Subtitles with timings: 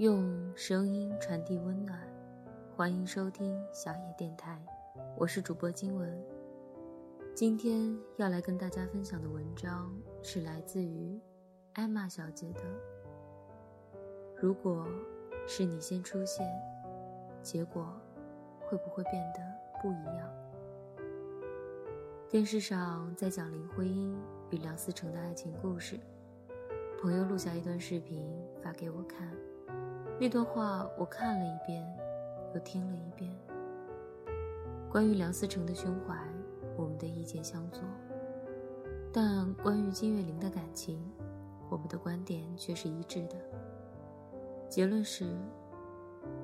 [0.00, 2.00] 用声音传递温暖，
[2.74, 4.58] 欢迎收听小野电台，
[5.14, 6.18] 我是主播金文。
[7.34, 11.20] 今天要来跟大家分享的文章是来自于
[11.74, 12.62] 艾玛小姐的。
[14.40, 14.88] 如果
[15.46, 16.50] 是你先出现，
[17.42, 17.94] 结果
[18.58, 19.40] 会不会变得
[19.82, 20.32] 不一样？
[22.30, 26.00] 电视上在讲林徽因与梁思成的爱情故事，
[27.02, 28.26] 朋友录下一段视频
[28.62, 29.30] 发给我看。
[30.20, 31.82] 那段话我看了一遍，
[32.52, 33.34] 又听了一遍。
[34.90, 36.14] 关于梁思成的胸怀，
[36.76, 37.80] 我们的意见相左；
[39.10, 41.02] 但关于金岳霖的感情，
[41.70, 43.36] 我们的观点却是一致的。
[44.68, 45.24] 结论是，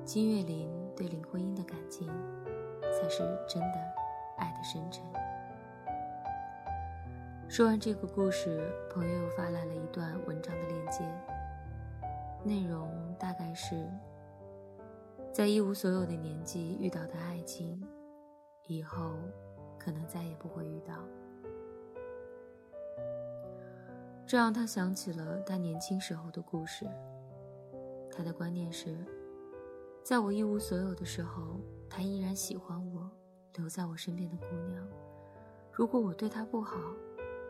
[0.03, 2.07] 金岳霖对林徽因的感情，
[2.81, 3.77] 才是真的
[4.39, 5.03] 爱的深沉。
[7.47, 11.05] 说完这个故事，朋友又发来了一段文章的链接。
[12.47, 13.75] 内容大概是：
[15.33, 17.85] 在一无所有的年纪遇到的爱情，
[18.67, 19.15] 以后
[19.77, 20.93] 可能再也不会遇到。
[24.25, 26.85] 这让他想起了他年轻时候的故事。
[28.09, 28.97] 他的观念是：
[30.01, 33.09] 在我一无所有的时候，他依然喜欢我，
[33.55, 34.87] 留在我身边的姑娘。
[35.71, 36.77] 如果我对他不好，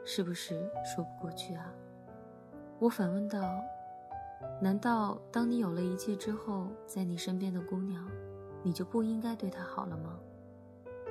[0.04, 1.72] 是不是说不过去啊？
[2.80, 3.40] 我反问道。
[4.62, 8.08] 难道当你有了一切之后，在你身边的姑娘，
[8.64, 10.20] 你就不应该对她好了吗？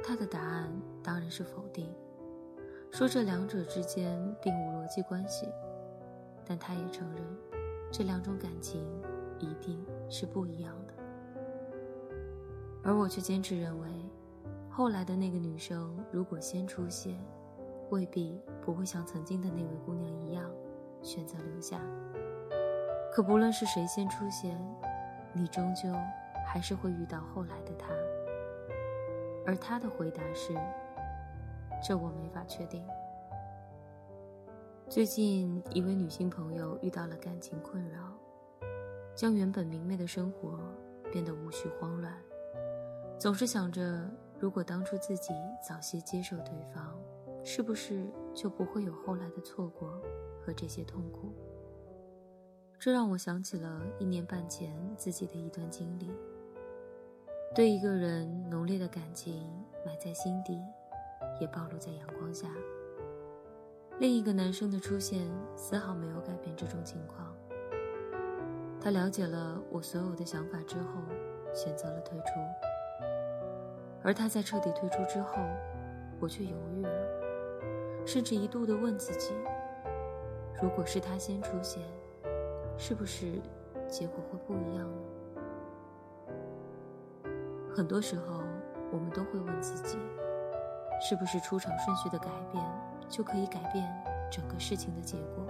[0.04, 0.70] 他的答案
[1.02, 1.92] 当然是否定，
[2.92, 5.48] 说这两者之间并无逻辑关系。
[6.44, 7.20] 但他也承认，
[7.90, 8.86] 这两种感情
[9.40, 10.94] 一定是不一样的。
[12.84, 13.88] 而我却坚持认为，
[14.70, 17.18] 后来的那个女生如果先出现，
[17.90, 20.48] 未必不会像曾经的那位姑娘一样，
[21.02, 21.80] 选择留下。
[23.16, 24.60] 可不论是谁先出现，
[25.32, 25.90] 你终究
[26.46, 27.88] 还是会遇到后来的他。
[29.46, 30.52] 而他的回答是
[31.82, 32.86] ：“这我没法确定。”
[34.86, 38.12] 最近一位女性朋友遇到了感情困扰，
[39.14, 40.60] 将原本明媚的生活
[41.10, 42.12] 变得无序慌乱，
[43.18, 45.32] 总是想着如果当初自己
[45.66, 46.94] 早些接受对方，
[47.42, 49.88] 是不是就不会有后来的错过
[50.38, 51.32] 和这些痛苦。
[52.78, 56.10] 这让我想起了一年半前自己的一段经历。
[57.54, 59.48] 对一个人浓烈的感情
[59.84, 60.60] 埋在心底，
[61.40, 62.48] 也暴露在阳光下。
[63.98, 65.26] 另一个男生的出现
[65.56, 67.34] 丝毫没有改变这种情况。
[68.78, 71.00] 他了解了我所有的想法之后，
[71.54, 72.24] 选择了退出。
[74.02, 75.38] 而他在彻底退出之后，
[76.20, 79.32] 我却犹豫了，甚至一度的问自己：
[80.62, 81.82] 如果是他先出现。
[82.78, 83.40] 是不是
[83.88, 84.98] 结果会不一样呢？
[87.74, 88.42] 很多时候，
[88.92, 89.98] 我们都会问自己：
[91.00, 92.64] 是不是出场顺序的改变
[93.08, 93.86] 就可以改变
[94.30, 95.46] 整个事情的结果？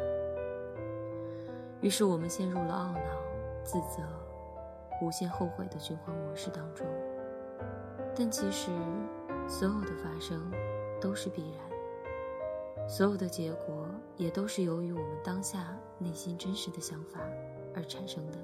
[1.80, 3.10] 于是，我们陷入了懊恼、
[3.62, 4.02] 自责、
[5.02, 6.86] 无限后悔的循环模式当中。
[8.16, 8.70] 但其实，
[9.46, 10.50] 所有的发生
[11.00, 13.75] 都是必然，所有的结果
[14.16, 15.76] 也都是由于我们当下。
[15.98, 17.18] 内心真实的想法
[17.74, 18.36] 而产生的，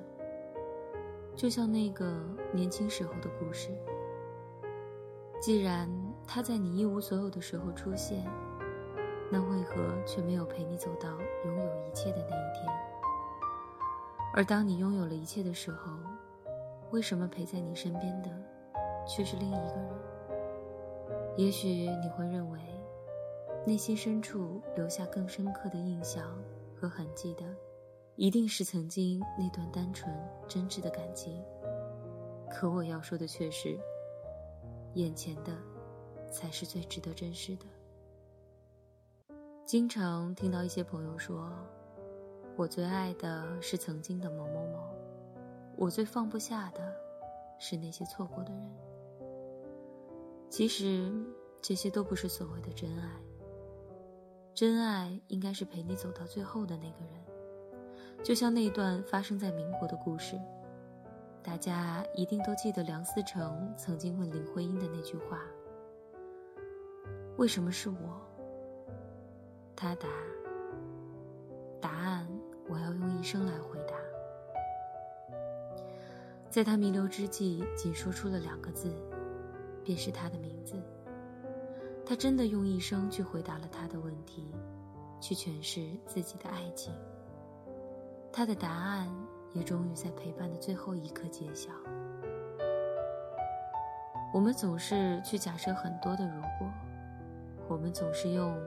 [1.37, 2.11] 就像那个
[2.51, 3.69] 年轻时候的故事。
[5.39, 5.87] 既然
[6.27, 8.25] 他在你一无所有的时候出现，
[9.31, 11.11] 那为何却没有陪你走到
[11.45, 12.75] 拥有一切的那一天？
[14.33, 15.93] 而当你拥有了一切的时候，
[16.91, 18.31] 为什么陪在你身边的
[19.07, 19.91] 却是另一个人？
[21.37, 22.59] 也许你会认为，
[23.67, 26.37] 内心深处留下更深刻的印象。
[26.75, 27.45] 和痕迹的，
[28.17, 30.13] 一定是曾经那段单纯
[30.49, 31.41] 真挚的感情。
[32.51, 33.79] 可我要说的却是，
[34.95, 35.57] 眼前的，
[36.29, 37.67] 才是最值得珍视的。
[39.65, 41.49] 经常听到一些朋友说，
[42.57, 44.79] 我最爱的是曾经的某某某，
[45.77, 46.81] 我最放不下的，
[47.61, 48.71] 是那些错过的人。
[50.51, 51.13] 其实，
[51.61, 53.09] 这些都不是所谓的真爱。
[54.55, 57.25] 真爱应该是陪你走到最后的那个人，
[58.23, 60.39] 就像那段发生在民国的故事，
[61.43, 65.41] 大家一定都记得梁思成曾经问林徽因的那句话
[67.39, 68.21] ：“为什么是我？”
[69.75, 70.07] 他答
[71.81, 72.29] ：“答案
[72.69, 73.95] 我要用一生来回答。”
[76.51, 78.95] 在他弥留之际，仅说出了两个字，
[79.83, 80.75] 便是他的名字。
[82.05, 84.53] 他真的用一生去回答了他的问题，
[85.21, 86.93] 去诠释自己的爱情。
[88.33, 89.09] 他的答案
[89.53, 91.71] 也终于在陪伴的最后一刻揭晓。
[94.35, 96.71] 我们总是去假设很多的如果，
[97.69, 98.59] 我们总是用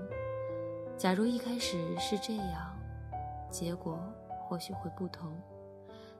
[0.96, 2.76] “假如一开始是这样，
[3.50, 4.00] 结果
[4.48, 5.36] 或许会不同”，“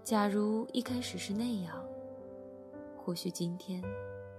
[0.04, 1.84] 假如一开始是那样，
[2.98, 3.84] 或许今天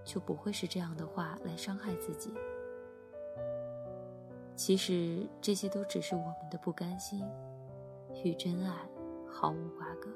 [0.04, 2.34] 就不会是这样的话来伤害自己。”
[4.56, 7.22] 其实这些都只是我们的不甘心，
[8.24, 8.74] 与真爱
[9.28, 10.08] 毫无瓜葛。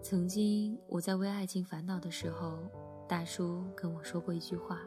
[0.00, 2.58] 曾经我在为爱情烦恼的时候，
[3.06, 4.80] 大叔跟我说过一句话：“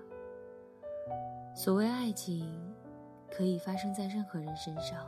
[1.55, 2.51] 所谓爱情，
[3.29, 5.05] 可以发生在任何人身上，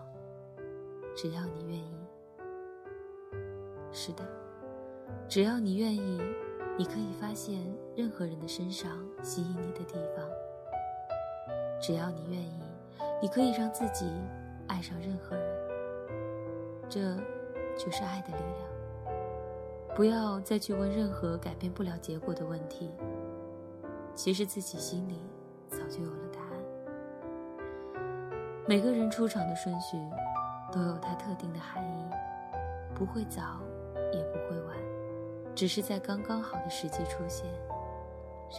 [1.15, 1.95] 只要你愿意。”
[3.91, 4.23] 是的，
[5.27, 6.21] 只要你愿意，
[6.77, 7.59] 你可以发现
[7.95, 10.29] 任何人的身上吸引你的地方。
[11.81, 12.61] 只要你愿意，
[13.19, 14.05] 你可以让自己
[14.67, 15.57] 爱上任何人。
[16.87, 17.15] 这，
[17.75, 18.71] 就是爱的力量。
[19.95, 22.91] 不要再去问任何改变不了结果的问题。
[24.13, 25.19] 其实自己心里
[25.69, 26.51] 早就有了答案。
[28.67, 29.97] 每个人出场的顺序
[30.71, 32.05] 都有它特定的含义，
[32.93, 33.59] 不会早，
[34.13, 34.77] 也不会晚，
[35.55, 37.45] 只是在刚刚好的时机出现，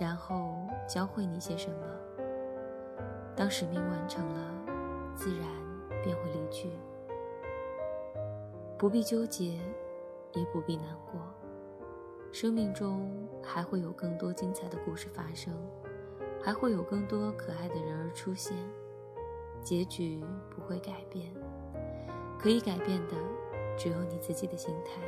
[0.01, 0.55] 然后
[0.89, 1.77] 教会你些什么。
[3.37, 4.65] 当使命完成了，
[5.15, 5.49] 自然
[6.03, 6.71] 便会离去，
[8.79, 9.59] 不必纠结。
[10.35, 11.21] 也不必难过，
[12.33, 13.07] 生命中
[13.43, 15.53] 还会有更多精彩的故事发生，
[16.43, 18.57] 还会有更多可爱的人儿出现，
[19.63, 21.35] 结局不会改变，
[22.39, 23.17] 可以改变的
[23.77, 25.03] 只有你自己的心态。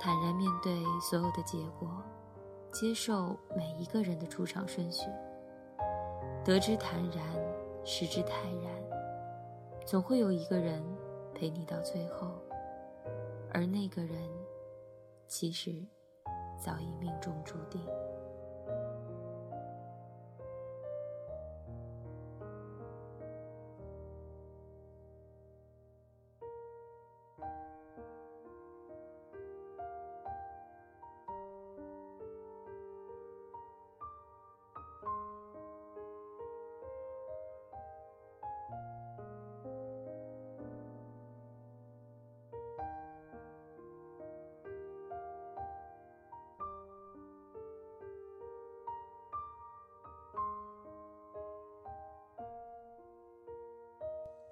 [0.00, 1.88] 坦然面对所有的结果，
[2.72, 5.06] 接受每一个人的出场顺序，
[6.44, 7.24] 得之坦然，
[7.84, 8.70] 失之泰然，
[9.86, 10.84] 总会有一个人
[11.34, 12.28] 陪你到最后。
[13.50, 14.18] 而那个人，
[15.26, 15.72] 其实
[16.62, 17.80] 早已命中注定。